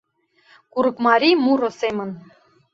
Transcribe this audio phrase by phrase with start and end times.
[0.73, 2.09] Курыкмарий муро семын